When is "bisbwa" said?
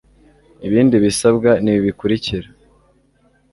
1.03-1.51